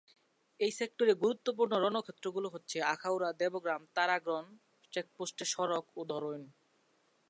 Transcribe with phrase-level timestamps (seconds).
[0.59, 4.45] এ সেক্টরের গুরুত্বপূর্ণ রণক্ষেত্রগুলো হচ্ছে আখাউড়া, দেবগ্রাম, তারাগণ,
[4.93, 6.43] চেকপোস্ট সড়ক ও দরুইন।